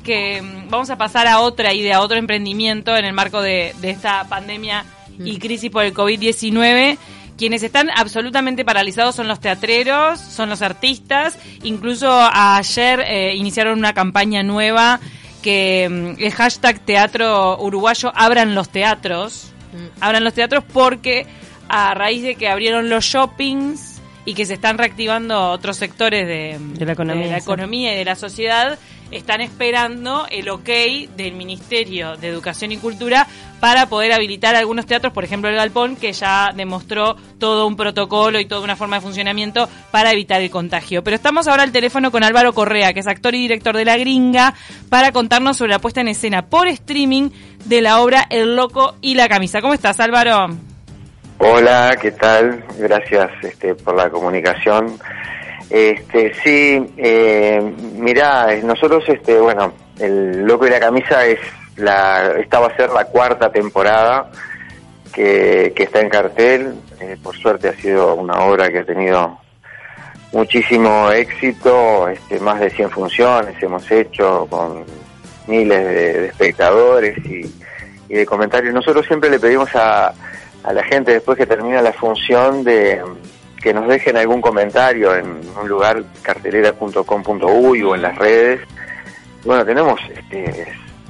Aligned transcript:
que 0.00 0.42
mm, 0.42 0.70
vamos 0.70 0.90
a 0.90 0.96
pasar 0.96 1.26
a 1.26 1.40
otra 1.40 1.72
idea, 1.72 1.96
a 1.96 2.00
otro 2.00 2.18
emprendimiento 2.18 2.96
en 2.96 3.04
el 3.04 3.12
marco 3.12 3.42
de, 3.42 3.74
de 3.80 3.90
esta 3.90 4.28
pandemia 4.28 4.84
y 5.18 5.38
crisis 5.38 5.70
por 5.70 5.84
el 5.84 5.94
COVID-19. 5.94 6.98
Quienes 7.36 7.62
están 7.62 7.88
absolutamente 7.90 8.64
paralizados 8.64 9.14
son 9.14 9.26
los 9.26 9.40
teatreros, 9.40 10.20
son 10.20 10.50
los 10.50 10.60
artistas. 10.60 11.38
Incluso 11.62 12.10
ayer 12.32 13.00
eh, 13.00 13.34
iniciaron 13.34 13.78
una 13.78 13.94
campaña 13.94 14.42
nueva 14.42 15.00
que 15.42 15.88
mm, 15.88 16.22
el 16.22 16.32
hashtag 16.32 16.80
teatro 16.80 17.58
uruguayo 17.60 18.12
abran 18.14 18.54
los 18.54 18.68
teatros. 18.68 19.52
Abran 20.00 20.24
los 20.24 20.34
teatros 20.34 20.64
porque 20.70 21.26
a 21.68 21.94
raíz 21.94 22.22
de 22.22 22.34
que 22.34 22.48
abrieron 22.48 22.90
los 22.90 23.04
shoppings 23.04 24.00
y 24.24 24.34
que 24.34 24.44
se 24.44 24.54
están 24.54 24.76
reactivando 24.76 25.50
otros 25.50 25.76
sectores 25.76 26.26
de, 26.26 26.58
De 26.58 26.84
la 26.84 26.92
economía, 26.92 27.24
de 27.24 27.30
la 27.30 27.38
sí. 27.38 27.44
economía 27.44 27.94
y 27.94 27.96
de 27.96 28.04
la 28.04 28.16
sociedad, 28.16 28.78
están 29.10 29.40
esperando 29.40 30.26
el 30.30 30.48
ok 30.48 30.68
del 31.16 31.34
Ministerio 31.34 32.16
de 32.16 32.28
Educación 32.28 32.72
y 32.72 32.76
Cultura 32.76 33.26
para 33.60 33.86
poder 33.86 34.12
habilitar 34.12 34.56
algunos 34.56 34.86
teatros, 34.86 35.12
por 35.12 35.24
ejemplo 35.24 35.50
el 35.50 35.56
Galpón, 35.56 35.96
que 35.96 36.12
ya 36.12 36.50
demostró 36.54 37.16
todo 37.38 37.66
un 37.66 37.76
protocolo 37.76 38.40
y 38.40 38.46
toda 38.46 38.62
una 38.62 38.76
forma 38.76 38.96
de 38.96 39.02
funcionamiento 39.02 39.68
para 39.90 40.12
evitar 40.12 40.40
el 40.40 40.50
contagio. 40.50 41.04
Pero 41.04 41.14
estamos 41.14 41.46
ahora 41.46 41.62
al 41.62 41.72
teléfono 41.72 42.10
con 42.10 42.24
Álvaro 42.24 42.52
Correa, 42.52 42.92
que 42.92 43.00
es 43.00 43.06
actor 43.06 43.34
y 43.34 43.40
director 43.40 43.76
de 43.76 43.84
La 43.84 43.98
Gringa, 43.98 44.54
para 44.88 45.12
contarnos 45.12 45.58
sobre 45.58 45.72
la 45.72 45.78
puesta 45.78 46.00
en 46.00 46.08
escena 46.08 46.46
por 46.46 46.68
streaming 46.68 47.30
de 47.66 47.82
la 47.82 48.00
obra 48.00 48.26
El 48.30 48.56
Loco 48.56 48.96
y 49.00 49.14
la 49.14 49.28
Camisa. 49.28 49.60
¿Cómo 49.60 49.74
estás, 49.74 50.00
Álvaro? 50.00 50.48
Hola, 51.38 51.96
¿qué 52.00 52.10
tal? 52.12 52.64
Gracias 52.78 53.30
este, 53.42 53.74
por 53.74 53.94
la 53.96 54.10
comunicación. 54.10 54.98
Este, 55.70 56.34
sí, 56.42 56.94
eh, 56.96 57.62
mirá, 57.94 58.56
nosotros, 58.64 59.04
este, 59.08 59.38
bueno, 59.38 59.72
El 59.98 60.44
Loco 60.44 60.66
y 60.66 60.70
la 60.70 60.80
Camisa 60.80 61.24
es 61.24 61.38
la, 61.76 62.32
esta 62.38 62.58
va 62.58 62.66
a 62.66 62.76
ser 62.76 62.90
la 62.90 63.04
cuarta 63.04 63.52
temporada 63.52 64.30
que, 65.12 65.72
está 65.76 66.00
en 66.00 66.08
cartel. 66.08 66.74
Eh, 67.00 67.16
por 67.22 67.36
suerte 67.36 67.68
ha 67.68 67.74
sido 67.74 68.16
una 68.16 68.40
obra 68.40 68.68
que 68.68 68.80
ha 68.80 68.84
tenido 68.84 69.38
muchísimo 70.32 71.10
éxito, 71.10 72.08
este, 72.08 72.40
más 72.40 72.60
de 72.60 72.70
100 72.70 72.90
funciones 72.90 73.62
hemos 73.62 73.90
hecho 73.90 74.46
con 74.50 74.84
miles 75.46 75.84
de, 75.84 76.26
espectadores 76.26 77.16
y, 77.24 77.42
y 78.08 78.14
de 78.14 78.26
comentarios. 78.26 78.74
Nosotros 78.74 79.06
siempre 79.06 79.30
le 79.30 79.38
pedimos 79.38 79.74
a, 79.74 80.12
a 80.62 80.72
la 80.72 80.84
gente 80.84 81.12
después 81.12 81.38
que 81.38 81.46
termina 81.46 81.80
la 81.80 81.92
función 81.92 82.62
de 82.64 83.02
que 83.62 83.72
nos 83.74 83.86
dejen 83.88 84.16
algún 84.16 84.40
comentario 84.40 85.14
en 85.14 85.40
un 85.60 85.68
lugar 85.68 86.02
cartelera.com.uy 86.22 87.82
o 87.82 87.94
en 87.94 88.02
las 88.02 88.16
redes. 88.16 88.60
Bueno, 89.44 89.64
tenemos 89.64 90.00
este, 90.14 90.66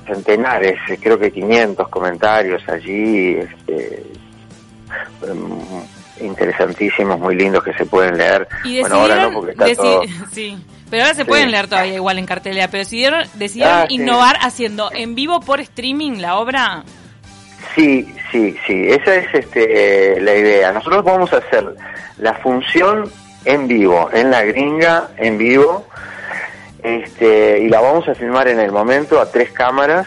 centenares, 0.06 0.78
eh, 0.88 0.98
creo 1.00 1.18
que 1.18 1.30
500 1.30 1.88
comentarios 1.88 2.62
allí, 2.68 3.36
este, 3.36 4.02
em, 5.28 5.58
interesantísimos, 6.26 7.18
muy 7.18 7.34
lindos 7.34 7.62
que 7.64 7.72
se 7.74 7.86
pueden 7.86 8.16
leer. 8.18 8.46
Y 8.64 8.80
bueno, 8.80 8.96
ahora 8.96 9.22
no 9.22 9.32
porque 9.32 9.52
está 9.52 9.74
todo... 9.74 10.02
sí, 10.32 10.56
pero 10.90 11.04
ahora 11.04 11.14
se 11.14 11.22
Sí. 11.22 11.28
pueden 11.28 11.50
leer 11.50 11.68
todavía 11.68 11.94
igual 11.94 12.18
en 12.18 12.26
cartelera, 12.26 12.68
pero 12.68 12.80
decidieron, 12.80 13.24
decidieron 13.34 13.74
Ah, 13.74 13.86
sí. 13.88 13.94
innovar 13.94 14.36
haciendo 14.42 14.90
en 14.92 15.14
vivo 15.14 15.40
por 15.40 15.60
streaming 15.60 16.18
la 16.20 16.36
obra. 16.36 16.84
Sí, 17.74 18.14
sí, 18.30 18.56
sí, 18.66 18.88
esa 18.88 19.14
es 19.16 19.34
este, 19.34 20.16
eh, 20.16 20.20
la 20.20 20.34
idea. 20.34 20.72
Nosotros 20.72 21.04
vamos 21.04 21.32
a 21.32 21.38
hacer 21.38 21.74
la 22.18 22.34
función 22.34 23.10
en 23.44 23.68
vivo, 23.68 24.10
en 24.12 24.30
la 24.30 24.42
gringa, 24.44 25.08
en 25.16 25.38
vivo, 25.38 25.86
este, 26.82 27.60
y 27.60 27.68
la 27.68 27.80
vamos 27.80 28.08
a 28.08 28.14
filmar 28.14 28.48
en 28.48 28.60
el 28.60 28.72
momento 28.72 29.20
a 29.20 29.30
tres 29.30 29.50
cámaras. 29.52 30.06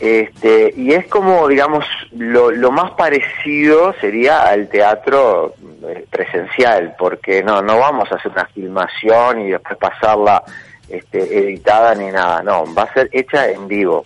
Este, 0.00 0.74
y 0.76 0.92
es 0.92 1.06
como, 1.06 1.46
digamos, 1.46 1.86
lo, 2.12 2.50
lo 2.50 2.72
más 2.72 2.90
parecido 2.92 3.94
sería 4.00 4.42
al 4.42 4.68
teatro 4.68 5.54
eh, 5.88 6.04
presencial, 6.10 6.94
porque 6.98 7.42
no, 7.42 7.62
no 7.62 7.78
vamos 7.78 8.10
a 8.10 8.16
hacer 8.16 8.32
una 8.32 8.46
filmación 8.46 9.42
y 9.42 9.50
después 9.50 9.78
pasarla 9.78 10.42
este, 10.88 11.38
editada 11.38 11.94
ni 11.94 12.10
nada, 12.10 12.42
no, 12.42 12.64
va 12.74 12.82
a 12.82 12.92
ser 12.92 13.08
hecha 13.12 13.48
en 13.48 13.68
vivo. 13.68 14.04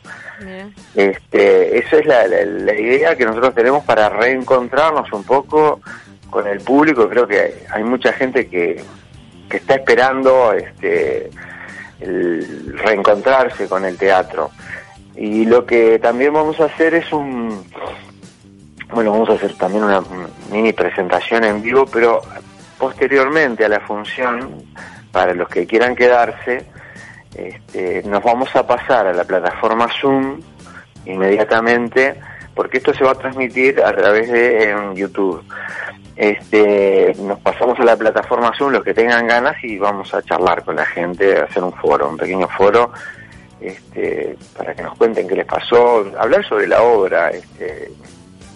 Este, 0.94 1.78
esa 1.78 1.96
es 1.96 2.06
la, 2.06 2.74
idea 2.74 3.16
que 3.16 3.24
nosotros 3.24 3.54
tenemos 3.54 3.84
para 3.84 4.08
reencontrarnos 4.08 5.12
un 5.12 5.24
poco 5.24 5.80
con 6.30 6.46
el 6.46 6.60
público. 6.60 7.08
Creo 7.08 7.26
que 7.26 7.64
hay 7.70 7.82
mucha 7.82 8.12
gente 8.12 8.48
que, 8.48 8.82
que 9.48 9.56
está 9.56 9.74
esperando 9.74 10.52
este, 10.52 11.30
el 12.00 12.78
reencontrarse 12.78 13.68
con 13.68 13.84
el 13.84 13.96
teatro. 13.96 14.50
Y 15.16 15.44
lo 15.46 15.66
que 15.66 15.98
también 15.98 16.32
vamos 16.32 16.60
a 16.60 16.66
hacer 16.66 16.94
es 16.94 17.12
un, 17.12 17.64
bueno, 18.90 19.10
vamos 19.12 19.28
a 19.30 19.34
hacer 19.34 19.54
también 19.54 19.84
una 19.84 20.02
mini 20.50 20.72
presentación 20.72 21.44
en 21.44 21.60
vivo, 21.60 21.86
pero 21.86 22.22
posteriormente 22.78 23.64
a 23.64 23.68
la 23.68 23.80
función, 23.80 24.64
para 25.12 25.34
los 25.34 25.48
que 25.48 25.66
quieran 25.66 25.96
quedarse, 25.96 26.64
este, 27.38 28.02
nos 28.04 28.22
vamos 28.22 28.54
a 28.56 28.66
pasar 28.66 29.06
a 29.06 29.12
la 29.12 29.24
plataforma 29.24 29.88
Zoom 30.00 30.40
inmediatamente, 31.06 32.14
porque 32.54 32.78
esto 32.78 32.92
se 32.92 33.04
va 33.04 33.12
a 33.12 33.14
transmitir 33.14 33.80
a 33.82 33.94
través 33.94 34.30
de 34.30 34.70
en 34.70 34.94
YouTube. 34.94 35.42
Este, 36.16 37.14
nos 37.20 37.38
pasamos 37.38 37.78
a 37.78 37.84
la 37.84 37.96
plataforma 37.96 38.52
Zoom 38.58 38.72
los 38.72 38.82
que 38.82 38.92
tengan 38.92 39.26
ganas 39.26 39.56
y 39.62 39.78
vamos 39.78 40.12
a 40.12 40.22
charlar 40.22 40.64
con 40.64 40.76
la 40.76 40.84
gente, 40.84 41.38
hacer 41.38 41.62
un 41.62 41.72
foro, 41.72 42.08
un 42.08 42.16
pequeño 42.16 42.48
foro, 42.48 42.92
este, 43.60 44.36
para 44.56 44.74
que 44.74 44.82
nos 44.82 44.96
cuenten 44.98 45.28
qué 45.28 45.36
les 45.36 45.46
pasó, 45.46 46.10
hablar 46.18 46.44
sobre 46.44 46.66
la 46.66 46.82
obra, 46.82 47.30
este, 47.30 47.92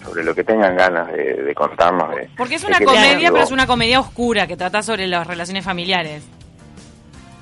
sobre 0.03 0.23
lo 0.23 0.35
que 0.35 0.43
tengan 0.43 0.75
ganas 0.75 1.11
de, 1.11 1.41
de 1.41 1.55
contarnos. 1.55 2.13
De, 2.15 2.29
Porque 2.35 2.55
es 2.55 2.63
una 2.65 2.79
comedia, 2.79 3.31
pero 3.31 3.43
es 3.43 3.51
una 3.51 3.65
comedia 3.65 4.01
oscura 4.01 4.45
que 4.45 4.57
trata 4.57 4.83
sobre 4.83 5.07
las 5.07 5.25
relaciones 5.25 5.63
familiares. 5.63 6.23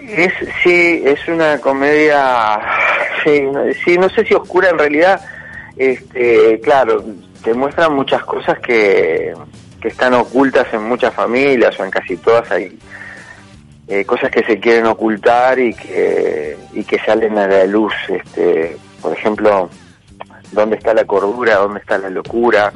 Es, 0.01 0.33
sí, 0.63 1.03
es 1.05 1.27
una 1.27 1.59
comedia, 1.59 2.59
sí, 3.23 3.41
no, 3.41 3.61
sí, 3.85 3.97
no 3.97 4.09
sé 4.09 4.25
si 4.25 4.33
oscura 4.33 4.69
en 4.69 4.79
realidad, 4.79 5.21
este, 5.77 6.59
claro, 6.61 7.03
te 7.43 7.53
muestra 7.53 7.89
muchas 7.89 8.23
cosas 8.23 8.59
que, 8.59 9.33
que 9.81 9.87
están 9.87 10.13
ocultas 10.13 10.67
en 10.73 10.83
muchas 10.83 11.13
familias 11.13 11.79
o 11.79 11.85
en 11.85 11.91
casi 11.91 12.17
todas. 12.17 12.49
Hay 12.51 12.77
eh, 13.87 14.05
cosas 14.05 14.31
que 14.31 14.43
se 14.43 14.59
quieren 14.59 14.85
ocultar 14.85 15.59
y 15.59 15.73
que, 15.73 16.57
y 16.73 16.83
que 16.83 16.99
salen 16.99 17.37
a 17.37 17.47
la 17.47 17.65
luz, 17.65 17.93
este, 18.07 18.77
por 19.01 19.13
ejemplo, 19.13 19.69
dónde 20.51 20.77
está 20.77 20.93
la 20.93 21.05
cordura, 21.05 21.55
dónde 21.55 21.79
está 21.79 21.97
la 21.97 22.09
locura, 22.09 22.71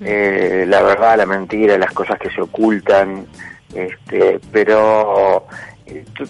eh, 0.00 0.64
la 0.68 0.82
verdad, 0.82 1.16
la 1.16 1.26
mentira, 1.26 1.78
las 1.78 1.92
cosas 1.92 2.18
que 2.18 2.30
se 2.30 2.40
ocultan, 2.40 3.26
este, 3.74 4.40
pero 4.50 5.46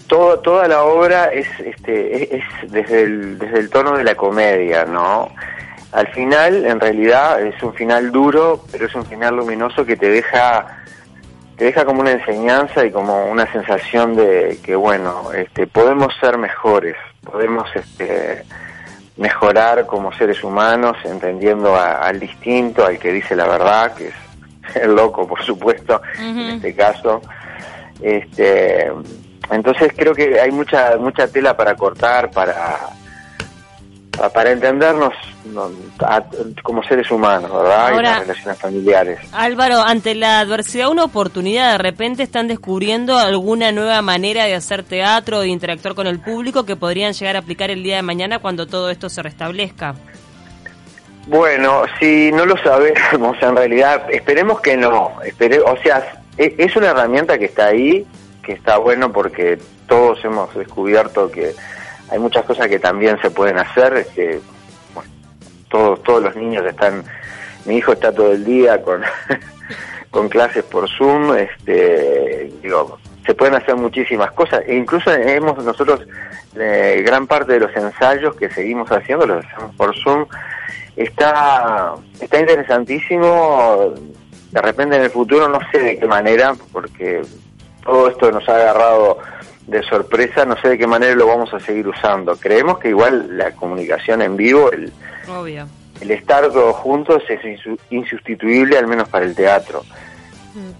todo, 0.07 0.39
toda 0.39 0.67
la 0.67 0.83
obra 0.83 1.25
es, 1.33 1.47
este, 1.59 2.35
es, 2.37 2.43
es 2.63 2.71
desde, 2.71 3.03
el, 3.03 3.39
desde 3.39 3.59
el 3.59 3.69
tono 3.69 3.97
de 3.97 4.03
la 4.03 4.15
comedia, 4.15 4.85
¿no? 4.85 5.29
Al 5.91 6.07
final, 6.09 6.65
en 6.65 6.79
realidad, 6.79 7.41
es 7.41 7.61
un 7.63 7.73
final 7.73 8.11
duro, 8.11 8.63
pero 8.71 8.85
es 8.85 8.93
un 8.95 9.05
final 9.05 9.35
luminoso 9.37 9.85
que 9.85 9.95
te 9.97 10.09
deja 10.09 10.67
te 11.55 11.65
deja 11.65 11.85
como 11.85 12.01
una 12.01 12.11
enseñanza 12.11 12.85
y 12.85 12.91
como 12.91 13.25
una 13.31 13.51
sensación 13.51 14.15
de 14.15 14.59
que 14.63 14.75
bueno 14.75 15.31
este 15.33 15.65
podemos 15.65 16.13
ser 16.19 16.37
mejores 16.37 16.95
podemos 17.23 17.67
este 17.75 18.43
mejorar 19.15 19.87
como 19.87 20.13
seres 20.13 20.43
humanos 20.43 20.95
entendiendo 21.03 21.75
a- 21.75 21.93
al 22.05 22.19
distinto 22.19 22.85
al 22.85 22.99
que 22.99 23.11
dice 23.11 23.35
la 23.35 23.47
verdad 23.47 23.95
que 23.95 24.09
es 24.09 24.75
el 24.83 24.93
loco 24.95 25.27
por 25.27 25.41
supuesto 25.43 25.99
en 26.19 26.37
este 26.57 26.75
caso 26.75 27.21
este 28.03 28.91
entonces 29.51 29.91
creo 29.95 30.13
que 30.13 30.39
hay 30.39 30.51
mucha 30.51 30.97
mucha 30.97 31.27
tela 31.27 31.55
para 31.55 31.75
cortar 31.75 32.29
para 32.31 32.77
pa- 34.17 34.29
para 34.29 34.51
entendernos 34.51 35.13
como 36.63 36.83
seres 36.83 37.09
humanos 37.09 37.51
verdad 37.53 37.91
y 37.97 38.01
las 38.03 38.19
relaciones 38.21 38.59
familiares 38.59 39.19
Álvaro, 39.31 39.81
ante 39.81 40.13
la 40.15 40.39
adversidad, 40.41 40.89
una 40.89 41.03
oportunidad, 41.05 41.71
de 41.73 41.77
repente 41.77 42.23
están 42.23 42.47
descubriendo 42.47 43.17
alguna 43.17 43.71
nueva 43.71 44.01
manera 44.01 44.43
de 44.45 44.55
hacer 44.55 44.83
teatro, 44.83 45.39
de 45.39 45.47
interactuar 45.47 45.95
con 45.95 46.07
el 46.07 46.19
público 46.19 46.65
que 46.65 46.75
podrían 46.75 47.13
llegar 47.13 47.35
a 47.37 47.39
aplicar 47.39 47.71
el 47.71 47.83
día 47.83 47.95
de 47.97 48.01
mañana 48.01 48.39
cuando 48.39 48.67
todo 48.67 48.89
esto 48.89 49.09
se 49.09 49.21
restablezca. 49.23 49.95
Bueno, 51.27 51.83
si 51.99 52.31
no 52.31 52.45
lo 52.45 52.55
sabemos, 52.57 53.35
en 53.41 53.55
realidad, 53.55 54.03
esperemos 54.11 54.61
que 54.61 54.77
no. 54.77 55.11
Espere, 55.25 55.59
o 55.59 55.75
sea, 55.83 56.21
e- 56.37 56.55
es 56.57 56.75
una 56.75 56.87
herramienta 56.91 57.37
que 57.37 57.45
está 57.45 57.67
ahí, 57.67 58.05
que 58.47 58.53
está 58.53 58.77
bueno 58.77 59.11
porque 59.11 59.59
todos 59.87 60.23
hemos 60.23 60.55
descubierto 60.55 61.29
que 61.29 61.53
hay 62.09 62.17
muchas 62.17 62.45
cosas 62.45 62.69
que 62.69 62.79
también 62.79 63.19
se 63.21 63.29
pueden 63.29 63.57
hacer. 63.57 64.07
Bueno, 64.95 65.11
todos, 65.69 66.01
todos 66.03 66.23
los 66.23 66.35
niños 66.37 66.65
están, 66.65 67.03
mi 67.65 67.75
hijo 67.75 67.91
está 67.91 68.13
todo 68.13 68.31
el 68.31 68.45
día 68.45 68.81
con, 68.81 69.03
con 70.11 70.29
clases 70.29 70.63
por 70.63 70.89
Zoom, 70.89 71.35
este, 71.35 72.49
digo, 72.63 72.97
se 73.25 73.35
pueden 73.35 73.55
hacer 73.55 73.75
muchísimas 73.75 74.31
cosas. 74.31 74.63
E 74.65 74.77
incluso 74.77 75.11
hemos 75.11 75.61
nosotros, 75.65 76.07
eh, 76.55 77.03
gran 77.05 77.27
parte 77.27 77.51
de 77.51 77.59
los 77.59 77.75
ensayos 77.75 78.33
que 78.37 78.49
seguimos 78.49 78.89
haciendo, 78.89 79.25
los 79.25 79.45
hacemos 79.45 79.75
por 79.75 79.93
Zoom, 80.01 80.25
está, 80.95 81.95
está 82.21 82.39
interesantísimo. 82.39 83.93
De 84.51 84.61
repente 84.61 84.95
en 84.95 85.01
el 85.01 85.09
futuro 85.09 85.49
no 85.49 85.59
sé 85.69 85.79
de 85.79 85.99
qué 85.99 86.07
manera, 86.07 86.55
porque 86.71 87.21
todo 87.87 88.09
esto 88.09 88.31
nos 88.31 88.47
ha 88.49 88.55
agarrado 88.55 89.17
de 89.65 89.81
sorpresa, 89.83 90.45
no 90.45 90.59
sé 90.61 90.69
de 90.69 90.77
qué 90.77 90.85
manera 90.85 91.15
lo 91.15 91.25
vamos 91.25 91.53
a 91.53 91.59
seguir 91.59 91.87
usando. 91.87 92.35
Creemos 92.35 92.79
que 92.79 92.89
igual 92.89 93.37
la 93.37 93.51
comunicación 93.51 94.21
en 94.21 94.35
vivo, 94.35 94.69
el, 94.71 94.91
el 96.01 96.11
estar 96.11 96.49
todos 96.51 96.75
juntos 96.75 97.23
es 97.29 97.39
insustituible, 97.89 98.77
al 98.77 98.87
menos 98.87 99.07
para 99.07 99.25
el 99.25 99.33
teatro. 99.33 99.83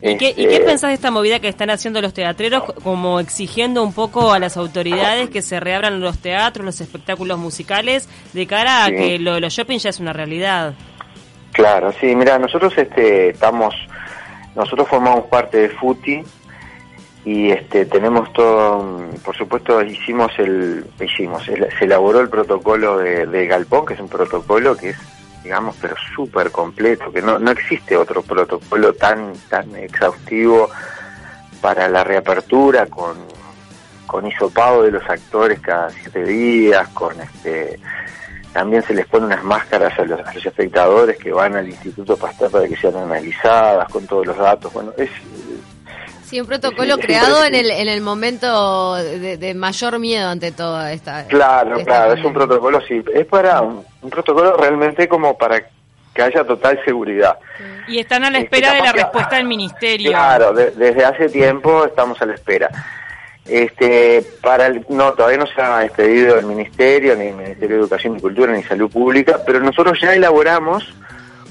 ¿Y 0.01 0.17
qué, 0.17 0.31
¿Y 0.31 0.33
qué, 0.33 0.55
este, 0.55 0.65
pensás 0.65 0.89
de 0.89 0.95
esta 0.95 1.09
movida 1.11 1.39
que 1.39 1.47
están 1.47 1.69
haciendo 1.69 2.01
los 2.01 2.13
teatreros, 2.13 2.63
como 2.83 3.21
exigiendo 3.21 3.83
un 3.83 3.93
poco 3.93 4.33
a 4.33 4.39
las 4.39 4.57
autoridades 4.57 5.29
que 5.29 5.41
se 5.41 5.61
reabran 5.61 6.01
los 6.01 6.17
teatros, 6.17 6.65
los 6.65 6.81
espectáculos 6.81 7.37
musicales, 7.37 8.09
de 8.33 8.47
cara 8.47 8.85
a 8.85 8.91
que 8.91 9.17
lo 9.17 9.35
de 9.35 9.41
los 9.41 9.53
shopping 9.53 9.77
ya 9.77 9.91
es 9.91 9.99
una 10.01 10.11
realidad? 10.11 10.73
Claro, 11.53 11.93
sí, 12.01 12.15
mira, 12.15 12.37
nosotros 12.37 12.73
este, 12.77 13.29
estamos, 13.29 13.73
nosotros 14.55 14.89
formamos 14.89 15.25
parte 15.27 15.57
de 15.57 15.69
FUTI 15.69 16.23
y 17.27 17.51
este, 17.51 17.85
tenemos 17.85 18.31
todo, 18.31 19.03
por 19.21 19.35
supuesto, 19.35 19.81
hicimos 19.81 20.31
el, 20.37 20.85
hicimos, 20.97 21.43
se 21.43 21.83
elaboró 21.83 22.21
el 22.21 22.29
protocolo 22.29 22.99
de, 22.99 23.25
de 23.25 23.47
Galpón, 23.47 23.85
que 23.85 23.95
es 23.95 23.99
un 23.99 24.07
protocolo 24.07 24.77
que 24.77 24.91
es 24.91 24.97
digamos, 25.43 25.75
pero 25.81 25.95
súper 26.15 26.51
completo, 26.51 27.11
que 27.11 27.21
no, 27.21 27.37
no 27.37 27.51
existe 27.51 27.97
otro 27.97 28.21
protocolo 28.21 28.93
tan, 28.93 29.33
tan 29.49 29.75
exhaustivo 29.75 30.69
para 31.59 31.89
la 31.89 32.05
reapertura, 32.05 32.85
con, 32.85 33.17
con 34.05 34.25
hisopado 34.25 34.83
de 34.83 34.91
los 34.91 35.03
actores 35.09 35.59
cada 35.59 35.89
siete 35.89 36.23
días, 36.23 36.87
con 36.89 37.19
este 37.19 37.77
también 38.53 38.81
se 38.83 38.93
les 38.93 39.05
pone 39.05 39.25
unas 39.25 39.43
máscaras 39.43 39.99
a 39.99 40.03
los, 40.03 40.19
a 40.19 40.33
los 40.33 40.45
espectadores 40.45 41.17
que 41.17 41.31
van 41.31 41.55
al 41.57 41.67
Instituto 41.67 42.15
Pasteur 42.15 42.49
para 42.49 42.67
que 42.67 42.77
sean 42.77 42.95
analizadas 42.95 43.87
con 43.89 44.07
todos 44.07 44.25
los 44.25 44.37
datos. 44.37 44.73
Bueno, 44.73 44.93
es 44.97 45.11
Sí, 46.27 46.41
un 46.41 46.47
protocolo 46.47 46.97
creado 46.97 47.45
en 47.45 47.55
el, 47.55 47.71
en 47.71 47.87
el 47.87 48.01
momento 48.01 48.95
de, 48.95 49.53
mayor 49.53 49.97
miedo 49.97 50.27
ante 50.27 50.51
toda 50.51 50.91
esta. 50.91 51.25
Claro, 51.27 51.81
claro, 51.85 52.13
es 52.13 52.25
un 52.25 52.33
protocolo, 52.33 52.81
sí. 52.81 53.01
Es 53.13 53.25
para 53.25 53.61
un, 53.61 53.85
protocolo 54.09 54.57
realmente 54.57 55.07
como 55.07 55.37
para 55.37 55.63
que 56.13 56.21
haya 56.21 56.43
total 56.43 56.81
seguridad. 56.83 57.37
Y 57.87 57.99
están 57.99 58.25
a 58.25 58.29
la 58.29 58.39
este, 58.39 58.57
espera 58.57 58.73
de 58.73 58.81
la 58.81 58.91
respuesta 58.91 59.37
del 59.37 59.45
ministerio. 59.45 60.11
Claro, 60.11 60.51
desde 60.51 61.05
hace 61.05 61.29
tiempo 61.29 61.85
estamos 61.85 62.21
a 62.21 62.25
la 62.25 62.33
espera. 62.33 62.69
Este, 63.45 64.21
para 64.41 64.65
el, 64.65 64.85
no, 64.89 65.13
todavía 65.13 65.37
no 65.37 65.47
se 65.47 65.61
ha 65.61 65.85
expedido 65.85 66.37
el 66.37 66.45
ministerio, 66.45 67.15
ni 67.15 67.27
el 67.27 67.35
Ministerio 67.35 67.77
de 67.77 67.81
Educación 67.83 68.17
y 68.17 68.19
Cultura, 68.19 68.51
ni 68.51 68.63
Salud 68.63 68.91
Pública, 68.91 69.39
pero 69.45 69.61
nosotros 69.61 69.97
ya 70.01 70.13
elaboramos 70.13 70.93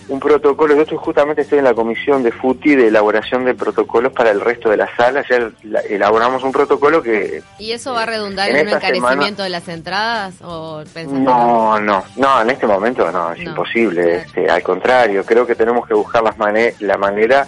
un 0.08 0.20
protocolo, 0.20 0.74
yo 0.74 0.82
estoy, 0.82 0.98
justamente 0.98 1.42
estoy 1.42 1.58
en 1.58 1.64
la 1.64 1.74
comisión 1.74 2.22
de 2.22 2.30
FUTI 2.30 2.76
de 2.76 2.88
elaboración 2.88 3.44
de 3.44 3.54
protocolos 3.54 4.12
para 4.12 4.30
el 4.30 4.40
resto 4.40 4.70
de 4.70 4.76
las 4.76 4.90
salas, 4.96 5.26
ya 5.28 5.50
elaboramos 5.88 6.44
un 6.44 6.52
protocolo 6.52 7.02
que... 7.02 7.42
¿Y 7.58 7.72
eso 7.72 7.92
va 7.92 8.04
a 8.04 8.06
redundar 8.06 8.50
en, 8.50 8.68
un 8.68 8.74
encarecimiento 8.74 9.42
de 9.42 9.48
las 9.48 9.68
entradas? 9.68 10.40
O 10.42 10.84
no, 11.08 11.80
no, 11.80 12.04
no, 12.16 12.42
en 12.42 12.50
este 12.50 12.66
momento 12.66 13.10
no, 13.10 13.32
es 13.32 13.42
imposible, 13.42 14.18
este, 14.18 14.48
al 14.48 14.62
contrario, 14.62 15.24
creo 15.24 15.46
que 15.46 15.54
tenemos 15.54 15.86
que 15.86 15.94
buscar 15.94 16.22
las 16.22 16.36
la 16.80 16.96
manera 16.96 17.46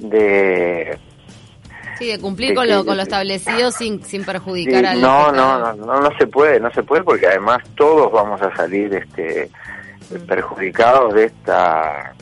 de... 0.00 0.98
Sí, 1.98 2.08
de 2.08 2.18
cumplir 2.18 2.54
con, 2.54 2.68
lo, 2.68 2.84
con 2.84 2.96
lo 2.96 3.02
establecido 3.02 3.70
sin, 3.70 4.02
sin 4.04 4.24
perjudicar 4.24 4.84
al... 4.84 5.00
No, 5.00 5.32
no, 5.32 5.58
no, 5.58 5.72
no, 5.74 6.00
no 6.00 6.18
se 6.18 6.26
puede, 6.26 6.60
no 6.60 6.70
se 6.70 6.82
puede 6.82 7.02
porque 7.02 7.26
además 7.26 7.62
todos 7.74 8.12
vamos 8.12 8.40
a 8.42 8.54
salir 8.54 8.94
este 8.94 9.50
perjudicados 10.26 11.14
de 11.14 11.24
esta 11.24 12.14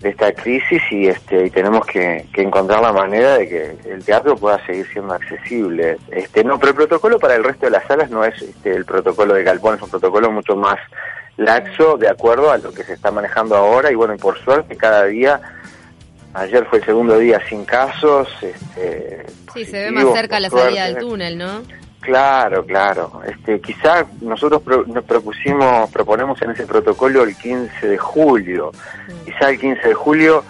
de 0.00 0.10
esta 0.10 0.32
crisis 0.32 0.80
y 0.90 1.08
este 1.08 1.46
y 1.46 1.50
tenemos 1.50 1.84
que, 1.86 2.24
encontrar 2.34 2.80
la 2.80 2.92
manera 2.92 3.38
de 3.38 3.48
que 3.48 3.90
el 3.90 4.04
teatro 4.04 4.36
pueda 4.36 4.64
seguir 4.64 4.86
siendo 4.92 5.12
accesible. 5.12 5.98
Este 6.10 6.44
no 6.44 6.58
pero 6.58 6.70
el 6.70 6.76
protocolo 6.76 7.18
para 7.18 7.34
el 7.34 7.44
resto 7.44 7.66
de 7.66 7.72
las 7.72 7.86
salas 7.86 8.10
no 8.10 8.24
es 8.24 8.40
este, 8.40 8.70
el 8.70 8.84
protocolo 8.84 9.34
de 9.34 9.42
Galpón 9.42 9.74
es 9.74 9.82
un 9.82 9.90
protocolo 9.90 10.30
mucho 10.30 10.54
más 10.54 10.78
laxo 11.36 11.96
de 11.96 12.08
acuerdo 12.08 12.50
a 12.50 12.58
lo 12.58 12.72
que 12.72 12.84
se 12.84 12.92
está 12.92 13.10
manejando 13.10 13.56
ahora 13.56 13.90
y 13.90 13.94
bueno 13.94 14.14
y 14.14 14.18
por 14.18 14.38
suerte 14.42 14.76
cada 14.76 15.04
día 15.04 15.40
ayer 16.34 16.64
fue 16.66 16.78
el 16.78 16.84
segundo 16.84 17.16
día 17.18 17.40
sin 17.48 17.64
casos 17.64 18.28
este 18.42 19.24
sí 19.54 19.64
se 19.64 19.84
ve 19.84 19.90
más 19.92 20.12
cerca 20.12 20.40
la 20.40 20.50
salida 20.50 20.86
del 20.86 20.98
túnel 20.98 21.38
no 21.38 21.62
Claro, 22.00 22.64
claro. 22.64 23.20
Este, 23.26 23.60
quizá 23.60 24.06
nosotros 24.20 24.62
nos 24.86 25.04
propusimos, 25.04 25.90
proponemos 25.90 26.40
en 26.42 26.50
ese 26.50 26.66
protocolo 26.66 27.24
el 27.24 27.36
15 27.36 27.88
de 27.88 27.98
julio. 27.98 28.70
Quizá 29.24 29.50
el 29.50 29.58
15 29.58 29.88
de 29.88 29.94
julio 29.94 30.44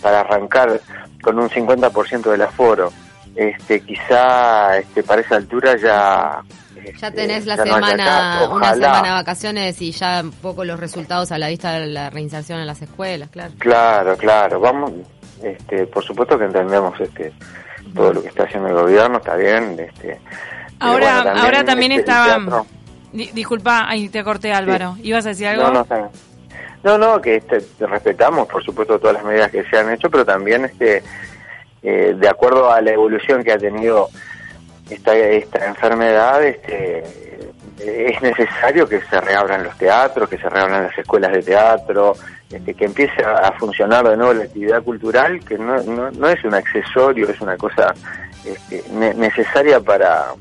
para 0.00 0.20
arrancar 0.20 0.80
con 1.22 1.38
un 1.38 1.48
50% 1.48 2.30
del 2.30 2.42
aforo. 2.42 2.92
Este, 3.34 3.80
quizá 3.80 4.78
este, 4.78 5.02
para 5.02 5.22
esa 5.22 5.36
altura 5.36 5.76
ya 5.76 6.42
este, 6.84 6.98
ya 6.98 7.10
tenés 7.10 7.46
la 7.46 7.56
semana, 7.56 8.48
una 8.50 8.74
semana 8.74 9.08
de 9.08 9.14
vacaciones 9.14 9.80
y 9.80 9.92
ya 9.92 10.20
un 10.22 10.32
poco 10.32 10.64
los 10.64 10.78
resultados 10.78 11.32
a 11.32 11.38
la 11.38 11.48
vista 11.48 11.72
de 11.72 11.86
la 11.86 12.10
reinserción 12.10 12.60
en 12.60 12.66
las 12.66 12.82
escuelas, 12.82 13.30
claro. 13.30 13.52
Claro, 13.58 14.16
claro. 14.16 14.60
Vamos, 14.60 14.92
este, 15.42 15.86
por 15.86 16.04
supuesto 16.04 16.38
que 16.38 16.44
entendemos 16.44 16.98
este, 17.00 17.32
todo 17.94 18.12
lo 18.12 18.22
que 18.22 18.28
está 18.28 18.44
haciendo 18.44 18.68
el 18.68 18.74
gobierno, 18.74 19.18
está 19.18 19.36
bien, 19.36 19.78
este, 19.78 20.20
Ahora, 20.82 21.20
ahora 21.42 21.64
también 21.64 21.92
estaba... 21.92 22.64
disculpa, 23.12 23.88
ahí 23.88 24.08
te 24.08 24.24
corté 24.24 24.52
Álvaro. 24.52 24.96
¿Ibas 25.02 25.26
a 25.26 25.30
decir 25.30 25.46
algo? 25.46 25.62
No, 25.70 25.86
no, 25.88 26.10
no, 26.82 26.98
no 26.98 27.20
que 27.20 27.36
este, 27.36 27.62
respetamos, 27.86 28.48
por 28.48 28.64
supuesto, 28.64 28.98
todas 28.98 29.14
las 29.14 29.24
medidas 29.24 29.50
que 29.50 29.64
se 29.64 29.78
han 29.78 29.92
hecho, 29.92 30.10
pero 30.10 30.24
también 30.24 30.64
este, 30.64 31.02
eh, 31.82 32.14
de 32.16 32.28
acuerdo 32.28 32.70
a 32.70 32.80
la 32.80 32.90
evolución 32.90 33.44
que 33.44 33.52
ha 33.52 33.58
tenido 33.58 34.08
esta, 34.90 35.14
esta 35.16 35.66
enfermedad, 35.66 36.42
este, 36.44 37.04
es 37.78 38.20
necesario 38.22 38.88
que 38.88 39.00
se 39.00 39.20
reabran 39.20 39.64
los 39.64 39.76
teatros, 39.78 40.28
que 40.28 40.38
se 40.38 40.48
reabran 40.48 40.84
las 40.84 40.98
escuelas 40.98 41.32
de 41.32 41.42
teatro, 41.42 42.14
este, 42.50 42.74
que 42.74 42.84
empiece 42.84 43.22
a, 43.24 43.52
funcionar 43.52 44.08
de 44.08 44.16
nuevo 44.16 44.34
la 44.34 44.44
actividad 44.44 44.82
cultural, 44.82 45.40
que 45.44 45.58
no, 45.58 45.82
no, 45.82 46.10
no 46.10 46.28
es 46.28 46.42
un 46.44 46.54
accesorio, 46.54 47.28
es 47.28 47.40
una 47.40 47.56
cosa 47.56 47.94
este, 48.44 48.84
necesaria 48.92 49.80
para, 49.80 50.34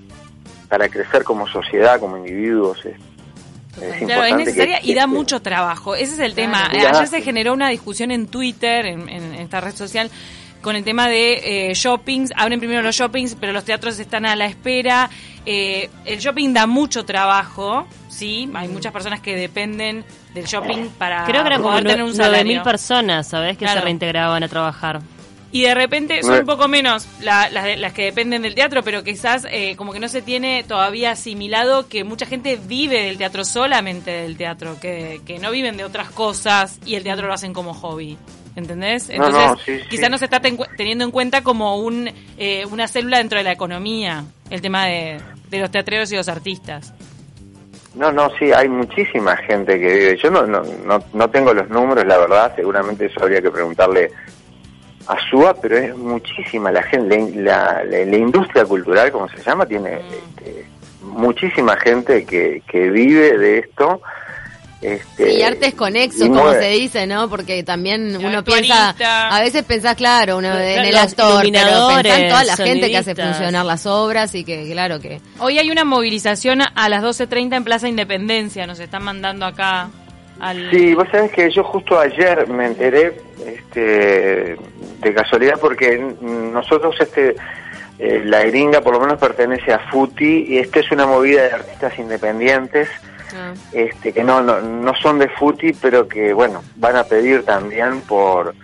para 0.72 0.88
crecer 0.88 1.26
como 1.26 1.50
sociedad, 1.50 2.00
como 2.00 2.16
individuos. 2.16 2.80
Es, 2.86 4.06
claro, 4.06 4.24
es 4.24 4.36
necesaria 4.38 4.80
y 4.82 4.94
da 4.94 5.06
mucho 5.06 5.42
trabajo. 5.42 5.96
Ese 5.96 6.14
es 6.14 6.20
el 6.20 6.34
tema. 6.34 6.70
Ayer 6.72 7.08
se 7.08 7.22
generó 7.22 7.52
una 7.52 7.68
discusión 7.68 8.10
en 8.10 8.28
Twitter, 8.28 8.86
en, 8.86 9.10
esta 9.34 9.60
red 9.60 9.76
social, 9.76 10.10
con 10.62 10.78
el 10.78 10.86
tema 10.86 11.10
de 11.10 11.72
eh, 11.72 11.74
shoppings. 11.74 12.32
Abren 12.38 12.60
primero 12.60 12.82
los 12.82 12.96
shoppings, 12.96 13.36
pero 13.36 13.52
los 13.52 13.66
teatros 13.66 14.00
están 14.00 14.26
a 14.26 14.34
la 14.38 14.46
espera. 14.46 15.10
Eh, 15.46 15.90
el 16.06 16.20
shopping 16.20 16.54
da 16.54 16.68
mucho 16.68 17.04
trabajo, 17.04 17.86
sí. 18.08 18.50
Hay 18.54 18.70
mm. 18.70 18.72
muchas 18.72 18.94
personas 18.94 19.20
que 19.20 19.36
dependen 19.36 20.06
del 20.34 20.46
shopping 20.46 20.88
para 20.98 21.26
Creo 21.26 21.42
que 21.42 21.48
eran 21.48 21.62
como 21.62 21.76
tener 21.80 22.02
un 22.02 22.16
salario. 22.16 22.46
mil 22.46 22.62
personas, 22.62 23.28
¿sabes? 23.28 23.58
Que 23.58 23.68
se 23.68 23.82
reintegraban 23.82 24.42
a 24.42 24.48
trabajar 24.48 25.02
y 25.52 25.64
de 25.64 25.76
repente 25.76 26.24
son 26.24 26.40
un 26.40 26.46
poco 26.46 26.68
menos 26.68 27.08
las, 27.22 27.52
las 27.52 27.94
que 27.94 28.06
dependen 28.06 28.42
del 28.42 28.56
teatro, 28.56 28.84
pero 28.84 29.04
quizás 29.04 29.46
eh, 29.50 29.76
como 29.76 29.92
que 29.94 30.00
no 30.00 30.08
se 30.08 30.22
tiene 30.22 30.64
todavía 30.64 31.12
asimilado 31.12 31.88
que 31.88 32.04
mucha 32.04 32.26
gente 32.26 32.58
vive 32.66 33.04
del 33.04 33.18
teatro, 33.18 33.44
solamente 33.44 34.12
del 34.12 34.38
teatro, 34.38 34.78
que, 34.80 35.22
que 35.26 35.40
no 35.40 35.52
viven 35.52 35.78
de 35.78 35.84
otras 35.84 36.10
cosas 36.12 36.80
y 36.86 36.96
el 36.96 37.04
teatro 37.04 37.28
lo 37.28 37.34
hacen 37.34 37.54
como 37.54 37.74
hobby. 37.74 38.18
¿Entendés? 38.54 39.10
Entonces, 39.10 39.88
quizás 39.90 40.10
no 40.10 40.18
se 40.18 40.26
está 40.26 40.42
teniendo 40.42 41.06
en 41.06 41.12
cuenta 41.12 41.42
como 41.42 41.78
un, 41.78 42.12
eh, 42.38 42.66
una 42.70 42.90
célula 42.90 43.20
dentro 43.20 43.38
de 43.38 43.46
la 43.46 43.54
economía, 43.54 44.26
el 44.50 44.62
tema 44.62 44.88
de, 44.88 45.22
de 45.50 45.60
los 45.60 45.72
teatreros 45.72 46.12
y 46.12 46.18
los 46.18 46.28
artistas. 46.28 46.94
No, 47.96 48.12
no, 48.12 48.30
sí, 48.38 48.52
hay 48.52 48.68
muchísima 48.68 49.38
gente 49.38 49.80
que 49.80 49.94
vive. 49.94 50.18
Yo 50.18 50.30
no, 50.30 50.46
no, 50.46 50.64
no, 50.86 51.02
no 51.14 51.30
tengo 51.30 51.54
los 51.54 51.70
números, 51.70 52.06
la 52.06 52.18
verdad, 52.18 52.54
seguramente 52.56 53.06
eso 53.06 53.22
habría 53.22 53.42
que 53.42 53.52
preguntarle 53.52 54.12
Azúa, 55.08 55.54
pero 55.62 55.78
es 55.78 55.96
muchísima 55.96 56.72
la 56.72 56.84
gente, 56.84 57.32
la, 57.36 57.84
la, 57.84 58.18
industria 58.18 58.66
cultural, 58.66 59.12
como 59.12 59.28
se 59.30 59.42
llama, 59.42 59.66
tiene 59.66 59.96
este, 59.96 60.66
muchísima 61.02 61.76
gente 61.78 62.26
que, 62.26 62.62
que 62.68 62.90
vive 62.90 63.38
de 63.38 63.60
esto. 63.60 64.02
Este, 64.82 65.34
y 65.34 65.44
artes 65.44 65.76
conexos, 65.76 66.28
como 66.28 66.54
se 66.54 66.70
dice, 66.72 67.06
¿no? 67.06 67.30
Porque 67.30 67.62
también 67.62 68.18
uno 68.18 68.44
piensa, 68.44 68.96
a 69.30 69.40
veces 69.40 69.64
pensás, 69.64 69.96
claro, 69.96 70.38
uno 70.38 70.58
en 70.58 70.86
el 70.86 70.98
actor, 70.98 71.44
pero 71.44 72.16
en 72.16 72.30
toda 72.30 72.44
la 72.44 72.58
gente 72.58 72.90
que 72.90 72.98
hace 72.98 73.14
funcionar 73.14 73.64
las 73.64 73.86
obras 73.86 74.34
y 74.34 74.44
que, 74.44 74.72
claro 74.72 75.00
que... 75.00 75.22
Hoy 75.38 75.60
hay 75.60 75.70
una 75.70 75.86
movilización 75.86 76.62
a 76.62 76.90
las 76.90 77.04
12.30 77.04 77.58
en 77.58 77.64
Plaza 77.64 77.88
Independencia, 77.90 78.66
nos 78.66 78.80
están 78.80 79.04
mandando 79.04 79.46
acá 79.46 79.92
Sí, 80.72 80.96
vos 80.96 81.08
sabés 81.12 81.32
que 81.32 81.50
yo 81.52 81.64
justo 81.64 82.00
ayer 82.00 82.48
me 82.48 82.68
enteré 82.68 83.22
este, 83.46 84.58
de 85.00 85.14
casualidad 85.14 85.60
porque 85.60 85.98
nosotros 86.22 86.96
este 87.00 87.36
eh, 88.00 88.24
la 88.26 88.44
gringa 88.44 88.82
por 88.82 88.94
lo 88.94 89.00
menos 89.00 89.20
pertenece 89.20 89.72
a 89.72 89.80
FUTI 89.92 90.46
y 90.48 90.58
esta 90.58 90.80
es 90.80 90.92
una 90.92 91.06
movida 91.06 91.44
de 91.44 91.52
artistas 91.52 92.00
independientes 92.00 92.90
ah. 93.36 93.54
este, 93.72 94.12
que 94.14 94.24
no, 94.24 94.42
no, 94.42 94.60
no 94.62 94.96
son 94.96 95.20
de 95.20 95.30
FUTI, 95.30 95.74
pero 95.74 96.08
que 96.08 96.34
bueno, 96.34 96.64
van 96.78 96.96
a 96.96 97.04
pedir 97.04 97.44
también 97.44 98.02
por 98.02 98.56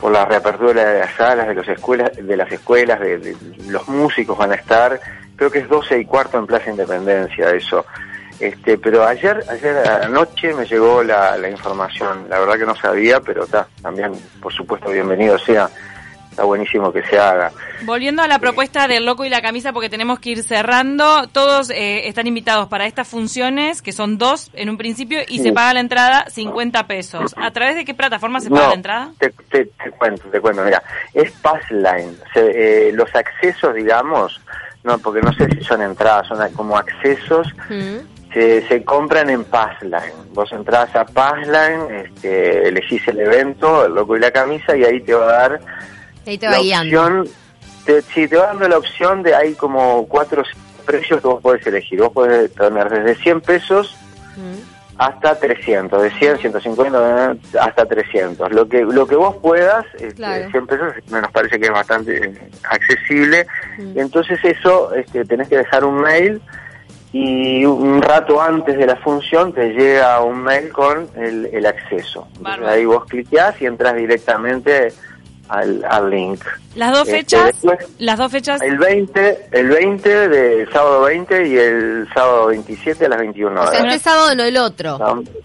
por 0.00 0.12
la 0.12 0.24
reapertura 0.24 0.84
de 0.84 1.00
las 1.00 1.14
salas, 1.14 1.48
de 1.48 1.54
las 1.54 1.68
escuelas, 1.68 2.10
de 2.16 2.36
las 2.36 2.50
escuelas, 2.52 3.00
de, 3.00 3.36
los 3.68 3.88
músicos 3.88 4.36
van 4.36 4.52
a 4.52 4.56
estar, 4.56 5.00
creo 5.36 5.50
que 5.50 5.60
es 5.60 5.68
12 5.68 6.00
y 6.00 6.04
cuarto 6.04 6.38
en 6.38 6.46
Plaza 6.46 6.70
Independencia 6.70 7.50
eso. 7.50 7.84
Este, 8.40 8.76
pero 8.78 9.06
ayer, 9.06 9.42
ayer 9.48 9.76
anoche 10.02 10.52
me 10.54 10.66
llegó 10.66 11.02
la, 11.02 11.36
la 11.36 11.48
información, 11.48 12.26
la 12.28 12.38
verdad 12.38 12.58
que 12.58 12.66
no 12.66 12.76
sabía, 12.76 13.20
pero 13.20 13.44
está, 13.44 13.66
también, 13.82 14.12
por 14.40 14.52
supuesto, 14.52 14.90
bienvenido 14.90 15.38
sea 15.38 15.70
está 16.36 16.44
buenísimo 16.44 16.92
que 16.92 17.02
se 17.04 17.18
haga. 17.18 17.50
Volviendo 17.84 18.20
a 18.20 18.28
la 18.28 18.38
propuesta 18.38 18.86
del 18.86 19.06
loco 19.06 19.24
y 19.24 19.30
la 19.30 19.40
camisa, 19.40 19.72
porque 19.72 19.88
tenemos 19.88 20.18
que 20.18 20.30
ir 20.32 20.42
cerrando, 20.42 21.28
todos 21.28 21.70
eh, 21.70 22.08
están 22.08 22.26
invitados 22.26 22.68
para 22.68 22.84
estas 22.84 23.08
funciones, 23.08 23.80
que 23.80 23.92
son 23.92 24.18
dos 24.18 24.50
en 24.52 24.68
un 24.68 24.76
principio, 24.76 25.20
y 25.26 25.38
se 25.38 25.54
paga 25.54 25.72
la 25.72 25.80
entrada 25.80 26.26
50 26.28 26.86
pesos. 26.86 27.34
¿A 27.38 27.50
través 27.52 27.74
de 27.74 27.86
qué 27.86 27.94
plataforma 27.94 28.40
se 28.40 28.50
paga 28.50 28.68
la 28.68 28.74
entrada? 28.74 29.12
Te, 29.18 29.30
te, 29.48 29.70
cuento, 29.98 30.24
te 30.28 30.38
cuento, 30.38 30.62
mira, 30.62 30.82
es 31.14 31.32
Passline. 31.40 32.18
eh, 32.34 32.90
los 32.92 33.08
accesos, 33.14 33.74
digamos, 33.74 34.38
no, 34.84 34.98
porque 34.98 35.22
no 35.22 35.32
sé 35.32 35.48
si 35.48 35.64
son 35.64 35.80
entradas, 35.80 36.28
son 36.28 36.52
como 36.52 36.76
accesos. 36.76 37.48
Se, 38.36 38.68
se, 38.68 38.84
compran 38.84 39.30
en 39.30 39.44
Passline. 39.44 40.12
Vos 40.34 40.52
entras 40.52 40.94
a 40.94 41.06
Passline, 41.06 42.04
este, 42.04 42.68
elegís 42.68 43.08
el 43.08 43.20
evento, 43.20 43.86
el 43.86 43.94
loco 43.94 44.14
y 44.14 44.20
la 44.20 44.30
camisa, 44.30 44.76
y 44.76 44.84
ahí 44.84 45.00
te 45.00 45.14
va 45.14 45.24
a 45.24 45.48
dar 45.48 45.60
Ahí 46.26 46.38
te 46.38 46.46
va 46.48 46.58
la 46.58 46.80
opción, 46.80 47.28
te, 47.84 48.02
sí, 48.02 48.26
te 48.26 48.36
va 48.36 48.48
dando 48.48 48.68
la 48.68 48.78
opción 48.78 49.22
de 49.22 49.34
hay 49.34 49.54
como 49.54 50.06
cuatro 50.08 50.42
precios 50.84 51.20
que 51.20 51.28
vos 51.28 51.40
podés 51.40 51.66
elegir. 51.66 52.00
Vos 52.00 52.12
podés 52.12 52.52
tener 52.52 52.88
desde 52.90 53.14
100 53.22 53.40
pesos 53.42 53.96
mm. 54.36 54.98
hasta 54.98 55.38
300, 55.38 56.02
de 56.02 56.10
100, 56.10 56.38
150 56.38 57.36
hasta 57.60 57.86
300. 57.86 58.52
Lo 58.52 58.68
que 58.68 58.82
lo 58.82 59.06
que 59.06 59.14
vos 59.14 59.36
puedas, 59.36 59.84
este, 60.00 60.50
100 60.50 60.66
pesos 60.66 60.94
nos 61.10 61.30
parece 61.30 61.60
que 61.60 61.66
es 61.66 61.72
bastante 61.72 62.16
eh, 62.16 62.50
accesible. 62.68 63.46
Mm. 63.78 63.98
Entonces 63.98 64.40
eso 64.42 64.92
este, 64.94 65.24
tenés 65.24 65.48
que 65.48 65.58
dejar 65.58 65.84
un 65.84 66.00
mail 66.00 66.42
y 67.18 67.64
un 67.64 68.02
rato 68.02 68.42
antes 68.42 68.76
de 68.76 68.86
la 68.86 68.96
función 68.96 69.50
te 69.52 69.70
llega 69.70 70.20
un 70.20 70.42
mail 70.42 70.70
con 70.70 71.08
el, 71.16 71.46
el 71.46 71.64
acceso. 71.64 72.28
ahí 72.66 72.84
vos 72.84 73.06
cliqueás 73.06 73.60
y 73.62 73.64
entras 73.64 73.96
directamente 73.96 74.92
al, 75.48 76.10
link. 76.10 76.44
¿Las 76.74 76.92
dos 76.92 77.08
este, 77.08 77.18
fechas? 77.18 77.54
¿Las 77.98 78.18
dos 78.18 78.30
fechas? 78.30 78.60
El 78.60 78.76
20, 78.76 79.48
el 79.52 79.68
20 79.68 80.28
del 80.28 80.70
sábado 80.70 81.02
20 81.02 81.48
y 81.48 81.56
el 81.56 82.08
sábado 82.12 82.46
27 82.48 83.06
a 83.06 83.08
las 83.08 83.18
21 83.20 83.52
horas. 83.52 83.68
O 83.68 83.72
sea, 83.72 83.86
este 83.86 83.98
sábado 83.98 84.34
no 84.34 84.42
el 84.42 84.56
otro, 84.58 84.98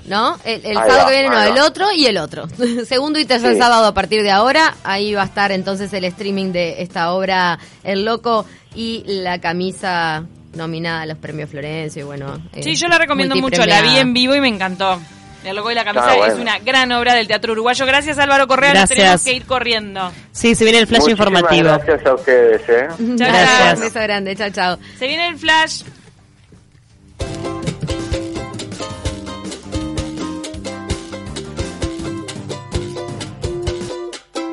¿no? 0.08 0.38
El, 0.44 0.74
sábado 0.74 1.08
que 1.08 1.13
viene 1.13 1.30
no, 1.30 1.42
el 1.42 1.60
otro 1.60 1.92
y 1.94 2.06
el 2.06 2.18
otro. 2.18 2.48
Segundo 2.86 3.18
y 3.18 3.25
tercer 3.25 3.58
sábado 3.58 3.86
a 3.86 3.94
partir 3.94 4.24
de 4.24 4.32
ahora, 4.32 4.75
ahí 4.84 5.13
va 5.13 5.22
a 5.22 5.25
estar 5.25 5.54
entonces 5.54 5.94
el 5.94 6.04
streaming 6.04 6.51
de 6.51 6.82
esta 6.82 7.13
obra 7.13 7.60
El 7.84 8.04
Loco 8.04 8.46
y 8.75 9.04
la 9.06 9.40
camisa 9.40 10.25
nominada 10.53 11.01
a 11.01 11.05
los 11.05 11.17
premios 11.17 11.50
Florencio 11.50 12.01
y 12.01 12.05
bueno. 12.05 12.41
Sí, 12.62 12.75
yo 12.75 12.88
la 12.88 12.98
recomiendo 12.98 13.36
mucho, 13.36 13.65
la 13.65 13.81
vi 13.81 13.98
en 13.98 14.13
vivo 14.13 14.36
y 14.36 14.41
me 14.41 14.48
encantó. 14.48 15.00
El 15.43 15.55
logo 15.55 15.72
y 15.72 15.75
la 15.75 15.84
camisa 15.84 16.27
es 16.27 16.36
una 16.36 16.60
gran 16.60 16.91
obra 16.91 17.15
del 17.15 17.27
teatro 17.27 17.53
uruguayo. 17.53 17.86
Gracias 17.86 18.17
Álvaro 18.20 18.48
Correa, 18.48 18.74
nos 18.74 18.89
tenemos 18.89 19.24
que 19.24 19.34
ir 19.34 19.46
corriendo. 19.46 20.12
Sí, 20.31 20.53
se 20.53 20.63
viene 20.63 20.79
el 20.79 20.88
flash 20.88 21.10
informativo. 21.10 21.63
Gracias 21.63 22.05
a 22.05 22.13
ustedes, 22.13 22.62
¿eh? 22.70 22.88
gracias. 23.00 23.75
Un 23.75 23.81
beso 23.81 24.00
grande, 24.00 24.36
chao, 24.36 24.50
chao. 24.51 24.77
Se 25.00 25.08
viene 25.08 25.27
el 25.29 25.38
flash. 25.38 25.84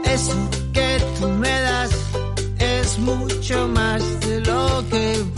Eso 0.05 0.51
que 0.73 1.03
tú 1.21 1.29
me 1.29 1.61
das 1.61 1.91
es 2.59 2.99
mucho 2.99 3.69
más 3.69 4.21
de 4.21 4.41
lo 4.41 4.85
que 4.91 5.38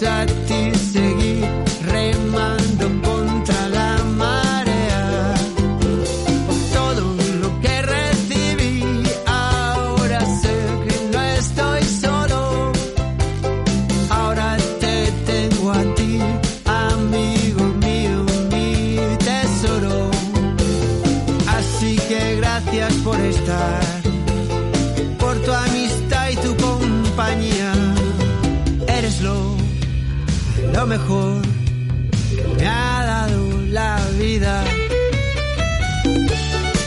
Gracias 0.00 0.47